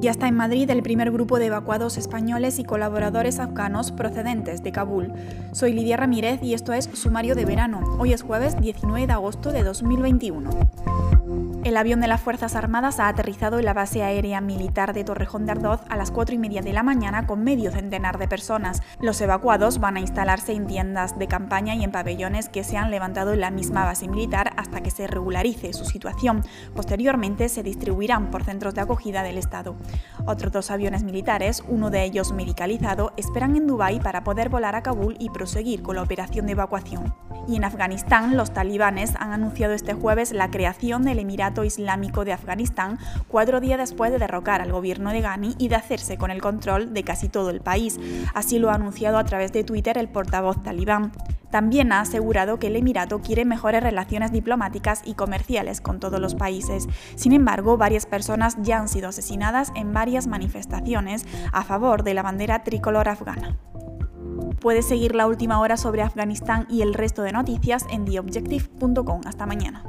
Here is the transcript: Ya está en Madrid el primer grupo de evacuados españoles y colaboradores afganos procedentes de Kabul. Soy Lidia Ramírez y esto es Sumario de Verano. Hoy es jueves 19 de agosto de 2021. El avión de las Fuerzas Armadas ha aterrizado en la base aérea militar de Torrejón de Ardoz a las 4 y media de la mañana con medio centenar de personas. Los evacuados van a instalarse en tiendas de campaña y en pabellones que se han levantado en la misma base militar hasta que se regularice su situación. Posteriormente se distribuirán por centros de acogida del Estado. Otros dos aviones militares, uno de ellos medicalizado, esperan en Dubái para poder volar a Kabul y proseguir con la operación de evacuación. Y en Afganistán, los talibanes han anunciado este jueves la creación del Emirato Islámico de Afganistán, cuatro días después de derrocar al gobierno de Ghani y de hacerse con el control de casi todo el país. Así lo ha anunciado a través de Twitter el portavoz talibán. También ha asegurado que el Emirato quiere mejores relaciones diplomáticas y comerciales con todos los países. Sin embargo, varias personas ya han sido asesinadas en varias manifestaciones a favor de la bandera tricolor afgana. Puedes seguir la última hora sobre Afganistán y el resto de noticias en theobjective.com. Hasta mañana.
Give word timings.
Ya 0.00 0.12
está 0.12 0.28
en 0.28 0.36
Madrid 0.36 0.70
el 0.70 0.84
primer 0.84 1.10
grupo 1.10 1.40
de 1.40 1.46
evacuados 1.46 1.96
españoles 1.96 2.60
y 2.60 2.64
colaboradores 2.64 3.40
afganos 3.40 3.90
procedentes 3.90 4.62
de 4.62 4.70
Kabul. 4.70 5.12
Soy 5.50 5.72
Lidia 5.72 5.96
Ramírez 5.96 6.40
y 6.40 6.54
esto 6.54 6.72
es 6.72 6.88
Sumario 6.92 7.34
de 7.34 7.44
Verano. 7.44 7.80
Hoy 7.98 8.12
es 8.12 8.22
jueves 8.22 8.60
19 8.60 9.08
de 9.08 9.12
agosto 9.12 9.50
de 9.50 9.64
2021. 9.64 11.17
El 11.64 11.76
avión 11.76 12.00
de 12.00 12.08
las 12.08 12.22
Fuerzas 12.22 12.54
Armadas 12.54 12.98
ha 12.98 13.08
aterrizado 13.08 13.58
en 13.58 13.64
la 13.66 13.74
base 13.74 14.02
aérea 14.02 14.40
militar 14.40 14.94
de 14.94 15.04
Torrejón 15.04 15.44
de 15.44 15.52
Ardoz 15.52 15.80
a 15.90 15.96
las 15.96 16.10
4 16.10 16.34
y 16.34 16.38
media 16.38 16.62
de 16.62 16.72
la 16.72 16.82
mañana 16.82 17.26
con 17.26 17.44
medio 17.44 17.70
centenar 17.70 18.18
de 18.18 18.28
personas. 18.28 18.80
Los 19.00 19.20
evacuados 19.20 19.78
van 19.78 19.96
a 19.96 20.00
instalarse 20.00 20.52
en 20.52 20.66
tiendas 20.66 21.18
de 21.18 21.28
campaña 21.28 21.74
y 21.74 21.84
en 21.84 21.90
pabellones 21.92 22.48
que 22.48 22.64
se 22.64 22.78
han 22.78 22.90
levantado 22.90 23.34
en 23.34 23.40
la 23.40 23.50
misma 23.50 23.84
base 23.84 24.08
militar 24.08 24.52
hasta 24.56 24.80
que 24.80 24.90
se 24.90 25.06
regularice 25.06 25.74
su 25.74 25.84
situación. 25.84 26.42
Posteriormente 26.74 27.50
se 27.50 27.62
distribuirán 27.62 28.30
por 28.30 28.44
centros 28.44 28.74
de 28.74 28.80
acogida 28.80 29.22
del 29.22 29.36
Estado. 29.36 29.76
Otros 30.26 30.52
dos 30.52 30.70
aviones 30.70 31.02
militares, 31.02 31.62
uno 31.68 31.90
de 31.90 32.04
ellos 32.04 32.32
medicalizado, 32.32 33.12
esperan 33.18 33.56
en 33.56 33.66
Dubái 33.66 34.00
para 34.00 34.24
poder 34.24 34.48
volar 34.48 34.74
a 34.76 34.82
Kabul 34.82 35.16
y 35.18 35.28
proseguir 35.30 35.82
con 35.82 35.96
la 35.96 36.02
operación 36.02 36.46
de 36.46 36.52
evacuación. 36.52 37.27
Y 37.48 37.56
en 37.56 37.64
Afganistán, 37.64 38.36
los 38.36 38.52
talibanes 38.52 39.14
han 39.18 39.32
anunciado 39.32 39.72
este 39.72 39.94
jueves 39.94 40.32
la 40.32 40.50
creación 40.50 41.02
del 41.02 41.18
Emirato 41.18 41.64
Islámico 41.64 42.26
de 42.26 42.34
Afganistán, 42.34 42.98
cuatro 43.26 43.58
días 43.60 43.78
después 43.78 44.12
de 44.12 44.18
derrocar 44.18 44.60
al 44.60 44.70
gobierno 44.70 45.12
de 45.12 45.22
Ghani 45.22 45.54
y 45.56 45.68
de 45.68 45.76
hacerse 45.76 46.18
con 46.18 46.30
el 46.30 46.42
control 46.42 46.92
de 46.92 47.04
casi 47.04 47.30
todo 47.30 47.48
el 47.48 47.62
país. 47.62 47.98
Así 48.34 48.58
lo 48.58 48.68
ha 48.68 48.74
anunciado 48.74 49.16
a 49.16 49.24
través 49.24 49.50
de 49.54 49.64
Twitter 49.64 49.96
el 49.96 50.08
portavoz 50.08 50.62
talibán. 50.62 51.12
También 51.50 51.90
ha 51.92 52.00
asegurado 52.00 52.58
que 52.58 52.66
el 52.66 52.76
Emirato 52.76 53.20
quiere 53.20 53.46
mejores 53.46 53.82
relaciones 53.82 54.30
diplomáticas 54.30 55.00
y 55.06 55.14
comerciales 55.14 55.80
con 55.80 56.00
todos 56.00 56.20
los 56.20 56.34
países. 56.34 56.86
Sin 57.14 57.32
embargo, 57.32 57.78
varias 57.78 58.04
personas 58.04 58.58
ya 58.60 58.78
han 58.78 58.88
sido 58.88 59.08
asesinadas 59.08 59.72
en 59.74 59.94
varias 59.94 60.26
manifestaciones 60.26 61.26
a 61.52 61.62
favor 61.62 62.02
de 62.02 62.12
la 62.12 62.22
bandera 62.22 62.62
tricolor 62.62 63.08
afgana. 63.08 63.56
Puedes 64.60 64.86
seguir 64.86 65.14
la 65.14 65.26
última 65.26 65.60
hora 65.60 65.76
sobre 65.76 66.02
Afganistán 66.02 66.66
y 66.68 66.82
el 66.82 66.94
resto 66.94 67.22
de 67.22 67.32
noticias 67.32 67.84
en 67.90 68.04
theobjective.com. 68.04 69.20
Hasta 69.24 69.46
mañana. 69.46 69.84